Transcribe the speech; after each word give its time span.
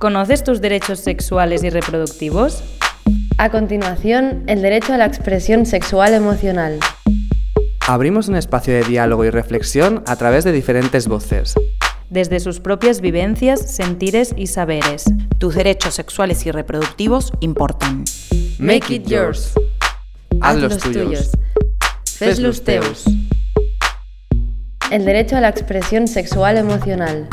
¿Conoces 0.00 0.42
tus 0.42 0.62
derechos 0.62 1.00
sexuales 1.00 1.62
y 1.62 1.68
reproductivos? 1.68 2.64
A 3.36 3.50
continuación, 3.50 4.44
el 4.46 4.62
derecho 4.62 4.94
a 4.94 4.96
la 4.96 5.04
expresión 5.04 5.66
sexual 5.66 6.14
emocional. 6.14 6.78
Abrimos 7.86 8.26
un 8.28 8.36
espacio 8.36 8.72
de 8.72 8.82
diálogo 8.82 9.26
y 9.26 9.30
reflexión 9.30 10.02
a 10.06 10.16
través 10.16 10.44
de 10.44 10.52
diferentes 10.52 11.06
voces. 11.06 11.52
Desde 12.08 12.40
sus 12.40 12.60
propias 12.60 13.02
vivencias, 13.02 13.60
sentires 13.60 14.32
y 14.38 14.46
saberes. 14.46 15.04
Tus 15.36 15.54
derechos 15.54 15.96
sexuales 15.96 16.46
y 16.46 16.50
reproductivos 16.50 17.30
importan. 17.40 18.04
Make 18.58 18.94
it 18.94 19.06
yours. 19.06 19.52
Haz 20.40 20.56
los 20.56 20.78
tuyos. 20.78 21.30
Fes 22.06 22.38
los 22.38 22.64
teus. 22.64 23.04
El 24.90 25.04
derecho 25.04 25.36
a 25.36 25.42
la 25.42 25.50
expresión 25.50 26.08
sexual 26.08 26.56
emocional. 26.56 27.28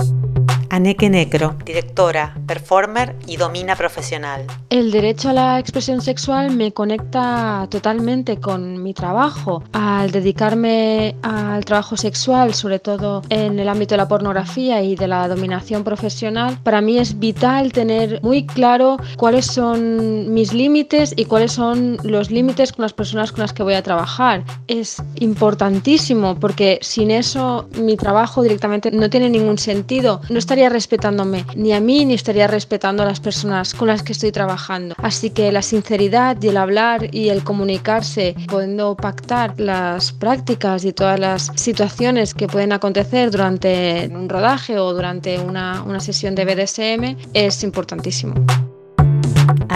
Aneke 0.70 1.10
Necro, 1.10 1.56
directora, 1.66 2.36
performer 2.46 3.16
y 3.26 3.38
domina 3.38 3.76
profesional. 3.76 4.46
El 4.70 4.92
derecho 4.92 5.30
a 5.30 5.34
la 5.34 5.60
expresión 5.60 6.02
sexual 6.02 6.56
me 6.56 6.72
conecta 6.72 7.68
totalmente 7.70 8.40
con 8.40 8.84
mi 8.84 8.94
trabajo. 8.94 9.64
Al 9.74 10.12
dedicarme 10.12 11.16
al 11.22 11.64
trabajo 11.66 11.98
sexual, 11.98 12.54
sobre 12.54 12.80
todo 12.80 13.22
en 13.30 13.60
el 13.60 13.70
ámbito 13.70 13.94
de 13.94 13.98
la 13.98 14.08
pornografía 14.08 14.82
y 14.82 14.96
de 14.96 15.08
la 15.08 15.28
dominación 15.28 15.84
profesional, 15.84 16.60
para 16.64 16.82
mí 16.82 16.98
es 16.98 17.18
vital 17.20 17.72
tener 17.72 18.22
muy 18.22 18.46
claro 18.46 18.98
cuáles 19.18 19.46
son 19.46 20.34
mis 20.34 20.54
límites 20.54 21.14
y 21.16 21.26
cuáles 21.26 21.54
son 21.54 21.98
los 22.04 22.32
límites 22.32 22.74
con 22.74 22.84
las 22.84 22.94
personas 22.94 23.32
con 23.32 23.42
las 23.42 23.54
que 23.54 23.64
voy 23.64 23.76
a 23.76 23.84
trabajar. 23.84 24.44
Es 24.68 25.02
importantísimo 25.16 26.36
porque 26.40 26.80
sin 26.82 27.12
eso 27.12 27.70
mi 27.80 27.98
trabajo 27.98 28.42
directamente 28.42 28.92
no 28.92 29.10
tiene 29.10 29.30
ningún 29.30 29.58
sentido. 29.58 30.22
No 30.30 30.38
estaría 30.58 30.70
respetándome 30.74 31.46
ni 31.56 31.72
a 31.72 31.80
mí 31.80 32.04
ni 32.04 32.16
estaría 32.16 32.48
respetando 32.48 33.04
a 33.04 33.06
las 33.06 33.20
personas 33.20 33.76
con 33.76 33.90
las 33.90 34.02
que 34.02 34.14
estoy 34.14 34.32
trabajando. 34.32 34.96
Así 34.98 35.30
que 35.30 35.52
la 35.52 35.62
sinceridad 35.62 36.36
y 36.42 36.48
el 36.48 36.58
hablar 36.58 37.14
y 37.14 37.30
el 37.30 37.44
comunicarse, 37.44 38.36
pudiendo 38.48 38.96
pactar 38.96 39.54
las 39.60 40.14
prácticas 40.14 40.84
y 40.84 40.94
todas 40.94 41.20
las 41.20 41.52
situaciones 41.54 42.34
que 42.34 42.48
pueden 42.48 42.74
acontecer 42.74 43.30
durante 43.30 44.10
un 44.12 44.28
rodaje 44.28 44.80
o 44.80 44.94
durante 44.94 45.38
una, 45.38 45.84
una 45.84 46.00
sesión 46.00 46.34
de 46.34 46.46
BDSM 46.46 47.18
es 47.36 47.64
importantísimo. 47.64 48.34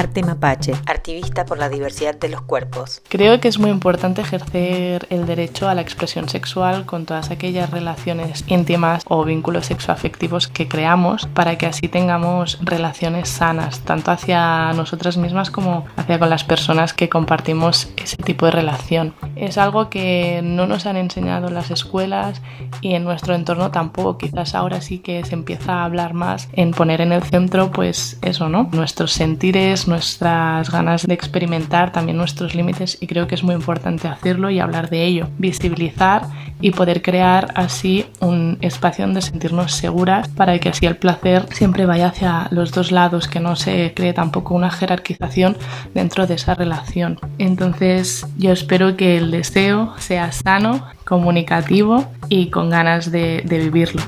Arte 0.02 0.24
Mapache, 0.24 0.74
activista 0.88 1.46
por 1.46 1.60
la 1.60 1.70
diversidad 1.70 2.16
de 2.16 2.28
los 2.28 2.42
cuerpos. 2.42 3.04
Creo 3.08 3.40
que 3.40 3.48
es 3.48 3.60
muy 3.60 3.70
importante 3.70 4.22
ejercer 4.22 5.06
el 5.12 5.28
derecho 5.28 5.70
a 5.70 5.76
la 5.76 5.82
expresión 5.82 6.28
sexual 6.28 6.88
con 6.88 7.06
todas 7.06 7.30
aquellas 7.30 7.70
relaciones 7.70 8.44
íntimas 8.48 9.04
o 9.08 9.24
vínculos 9.24 9.68
sexoafectivos 9.68 10.48
que 10.48 10.68
creamos 10.68 11.28
para 11.28 11.56
que 11.60 11.68
así 11.68 11.88
tengamos 11.88 12.58
relaciones 12.64 13.30
sanas, 13.30 13.82
tanto 13.82 14.10
hacia 14.10 14.74
nosotras 14.74 15.18
mismas 15.18 15.52
como 15.52 15.86
hacia 15.96 16.18
con 16.18 16.32
las 16.32 16.44
personas 16.44 16.96
que 16.96 17.08
compartimos 17.08 17.92
ese 17.96 18.18
tipo 18.18 18.48
de 18.48 18.54
relación. 18.54 19.14
Es 19.36 19.60
algo 19.60 19.92
que 19.92 20.42
no 20.44 20.66
nos 20.66 20.88
han 20.88 20.98
enseñado 20.98 21.50
en 21.50 21.54
las 21.54 21.70
escuelas 21.70 22.42
y 22.82 22.96
en 22.96 23.04
nuestro 23.04 23.36
entorno 23.36 23.70
tampoco. 23.70 24.18
Quizás 24.18 24.56
ahora 24.56 24.82
sí 24.82 24.98
que 24.98 25.24
se 25.26 25.36
empieza 25.36 25.74
a 25.74 25.86
hablar 25.86 26.16
más 26.16 26.50
en 26.54 26.72
poner 26.72 27.02
en 27.02 27.12
el 27.12 27.22
centro 27.22 27.70
pues 27.72 28.18
eso, 28.24 28.50
¿no? 28.50 28.68
Nuestros 28.72 29.12
sentires, 29.12 29.88
nuestras 29.92 30.72
ganas 30.72 31.06
de 31.06 31.14
experimentar, 31.14 31.92
también 31.92 32.18
nuestros 32.18 32.56
límites 32.56 32.98
y 33.00 33.08
creo 33.08 33.28
que 33.28 33.36
es 33.36 33.44
muy 33.44 33.54
importante 33.54 34.08
hacerlo 34.08 34.50
y 34.50 34.60
hablar 34.60 34.90
de 34.90 35.06
ello, 35.06 35.28
visibilizar 35.38 36.24
y 36.62 36.72
poder 36.72 37.02
crear 37.02 37.52
así 37.56 38.06
un 38.20 38.58
espacio 38.62 39.06
donde 39.06 39.22
sentirnos 39.22 39.74
seguras 39.74 40.28
para 40.30 40.58
que 40.60 40.70
así 40.70 40.86
el 40.86 40.96
placer 40.96 41.46
siempre 41.54 41.86
vaya 41.86 42.08
hacia 42.08 42.48
los 42.52 42.72
dos 42.72 42.92
lados, 42.92 43.28
que 43.28 43.40
no 43.40 43.56
se 43.56 43.94
cree 43.94 44.14
tampoco 44.14 44.56
una 44.56 44.72
jerarquización 44.72 45.58
dentro 45.94 46.26
de 46.26 46.36
esa 46.36 46.56
relación. 46.56 47.20
Entonces 47.38 48.26
yo 48.38 48.52
espero 48.52 48.96
que 48.96 49.18
el 49.18 49.32
deseo 49.32 49.94
sea 49.98 50.32
sano, 50.32 50.86
comunicativo 51.06 52.06
y 52.30 52.50
con 52.50 52.70
ganas 52.70 53.12
de, 53.12 53.44
de 53.46 53.58
vivirlo. 53.60 54.02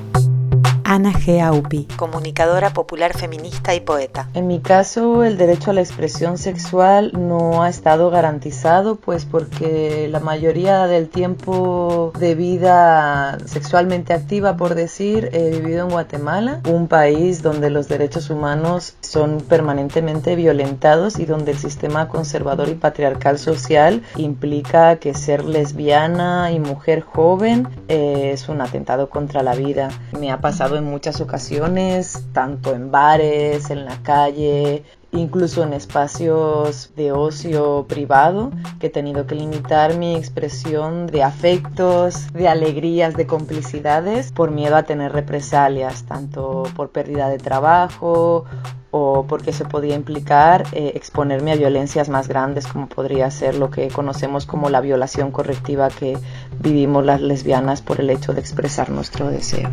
Ana 0.94 1.12
G. 1.12 1.42
Aupi, 1.42 1.88
comunicadora 1.98 2.72
popular 2.72 3.18
feminista 3.18 3.74
y 3.74 3.80
poeta. 3.80 4.30
En 4.36 4.46
mi 4.46 4.60
caso, 4.60 5.24
el 5.24 5.40
derecho 5.40 5.72
a 5.72 5.74
la 5.74 5.82
expresión 5.82 6.38
sexual 6.38 7.14
no 7.18 7.64
ha 7.64 7.70
estado 7.70 8.12
garantizado, 8.12 8.98
pues 8.98 9.26
porque 9.26 10.08
la 10.12 10.20
mayoría 10.20 10.86
del 10.86 11.10
tiempo 11.10 12.14
de 12.20 12.36
vida 12.36 13.40
sexualmente 13.46 14.14
activa, 14.14 14.56
por 14.56 14.76
decir, 14.76 15.32
he 15.34 15.50
vivido 15.50 15.88
en 15.88 15.90
Guatemala, 15.90 16.62
un 16.70 16.88
país 16.88 17.42
donde 17.42 17.72
los 17.72 17.88
derechos 17.88 18.30
humanos 18.30 18.96
son 19.02 19.40
permanentemente 19.40 20.36
violentados 20.36 21.18
y 21.18 21.26
donde 21.26 21.54
el 21.54 21.58
sistema 21.58 22.08
conservador 22.08 22.70
y 22.70 22.76
patriarcal 22.76 23.40
social 23.40 24.04
implica 24.16 24.98
que 24.98 25.16
ser 25.16 25.44
lesbiana 25.44 26.52
y 26.52 26.60
mujer 26.60 27.02
joven 27.02 27.68
eh, 27.88 28.30
es 28.32 28.48
un 28.48 28.62
atentado 28.62 29.10
contra 29.10 29.42
la 29.42 29.56
vida. 29.56 29.90
Me 30.20 30.32
ha 30.32 30.40
pasado 30.40 30.78
en 30.78 30.83
muchas 30.84 31.22
ocasiones, 31.22 32.24
tanto 32.34 32.74
en 32.74 32.92
bares, 32.92 33.70
en 33.70 33.86
la 33.86 34.02
calle, 34.04 34.84
incluso 35.14 35.64
en 35.64 35.74
espacios 35.74 36.92
de 36.96 37.12
ocio 37.12 37.86
privado, 37.88 38.52
que 38.80 38.88
he 38.88 38.90
tenido 38.90 39.26
que 39.28 39.36
limitar 39.36 39.96
mi 39.96 40.16
expresión 40.16 41.08
de 41.08 41.24
afectos, 41.24 42.32
de 42.34 42.48
alegrías, 42.48 43.16
de 43.16 43.28
complicidades, 43.28 44.32
por 44.32 44.52
miedo 44.52 44.76
a 44.76 44.84
tener 44.84 45.14
represalias, 45.14 46.04
tanto 46.04 46.64
por 46.76 46.90
pérdida 46.90 47.30
de 47.30 47.38
trabajo 47.38 48.46
o 48.96 49.26
porque 49.28 49.54
se 49.54 49.66
podía 49.66 49.96
implicar 49.96 50.66
eh, 50.72 50.92
exponerme 50.96 51.52
a 51.52 51.56
violencias 51.56 52.10
más 52.10 52.28
grandes 52.28 52.68
como 52.68 52.88
podría 52.88 53.30
ser 53.32 53.56
lo 53.56 53.72
que 53.72 53.88
conocemos 53.88 54.46
como 54.46 54.70
la 54.70 54.82
violación 54.82 55.32
correctiva 55.32 55.90
que 55.90 56.16
vivimos 56.60 57.04
las 57.04 57.20
lesbianas 57.20 57.82
por 57.82 58.00
el 58.00 58.12
hecho 58.12 58.34
de 58.34 58.42
expresar 58.42 58.92
nuestro 58.92 59.30
deseo. 59.30 59.72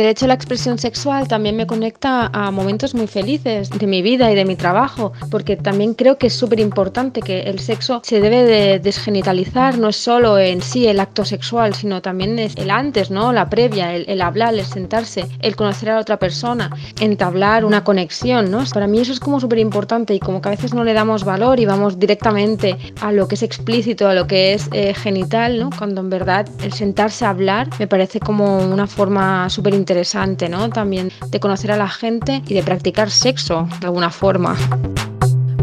El 0.00 0.04
derecho 0.04 0.24
a 0.24 0.28
la 0.28 0.34
expresión 0.34 0.78
sexual 0.78 1.28
también 1.28 1.56
me 1.56 1.66
conecta 1.66 2.30
a 2.32 2.50
momentos 2.50 2.94
muy 2.94 3.06
felices 3.06 3.68
de 3.68 3.86
mi 3.86 4.00
vida 4.00 4.32
y 4.32 4.34
de 4.34 4.46
mi 4.46 4.56
trabajo, 4.56 5.12
porque 5.30 5.56
también 5.56 5.92
creo 5.92 6.16
que 6.16 6.28
es 6.28 6.32
súper 6.32 6.58
importante 6.58 7.20
que 7.20 7.42
el 7.42 7.58
sexo 7.58 8.00
se 8.02 8.18
debe 8.18 8.44
de 8.44 8.78
desgenitalizar, 8.78 9.76
no 9.76 9.90
es 9.90 9.96
solo 9.96 10.38
en 10.38 10.62
sí 10.62 10.86
el 10.86 11.00
acto 11.00 11.26
sexual, 11.26 11.74
sino 11.74 12.00
también 12.00 12.38
es 12.38 12.56
el 12.56 12.70
antes, 12.70 13.10
¿no? 13.10 13.30
La 13.34 13.50
previa, 13.50 13.94
el, 13.94 14.22
hablar, 14.22 14.54
el 14.54 14.64
sentarse, 14.64 15.26
el 15.40 15.54
conocer 15.54 15.90
a 15.90 15.96
la 15.96 16.00
otra 16.00 16.18
persona, 16.18 16.70
entablar 16.98 17.66
una 17.66 17.84
conexión, 17.84 18.50
¿no? 18.50 18.64
Para 18.72 18.86
mí 18.86 19.00
eso 19.00 19.12
es 19.12 19.20
como 19.20 19.38
súper 19.38 19.58
importante 19.58 20.14
y 20.14 20.18
como 20.18 20.40
que 20.40 20.48
a 20.48 20.52
veces 20.52 20.72
no 20.72 20.82
le 20.82 20.94
damos 20.94 21.24
valor 21.24 21.60
y 21.60 21.66
vamos 21.66 21.98
directamente 21.98 22.78
a 23.02 23.12
lo 23.12 23.28
que 23.28 23.34
es 23.34 23.42
explícito, 23.42 24.08
a 24.08 24.14
lo 24.14 24.26
que 24.26 24.54
es 24.54 24.70
eh, 24.72 24.94
genital, 24.94 25.60
¿no? 25.60 25.68
Cuando 25.76 26.00
en 26.00 26.08
verdad 26.08 26.48
el 26.62 26.72
sentarse 26.72 27.26
a 27.26 27.30
hablar 27.30 27.68
me 27.78 27.86
parece 27.86 28.18
como 28.18 28.64
una 28.64 28.86
forma 28.86 29.50
súper 29.50 29.74
interesante, 29.90 30.48
¿no? 30.48 30.70
También 30.70 31.10
de 31.30 31.40
conocer 31.40 31.72
a 31.72 31.76
la 31.76 31.88
gente 31.88 32.42
y 32.46 32.54
de 32.54 32.62
practicar 32.62 33.10
sexo 33.10 33.68
de 33.80 33.86
alguna 33.86 34.10
forma. 34.10 34.56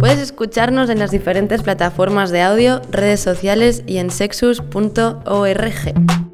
Puedes 0.02 0.20
escucharnos 0.20 0.90
en 0.90 1.00
las 1.00 1.12
diferentes 1.12 1.64
plataformas 1.64 2.30
de 2.30 2.42
audio, 2.42 2.82
redes 2.92 3.22
sociales 3.22 3.84
y 3.88 4.00
en 4.00 4.12
sexus.org. 4.12 6.27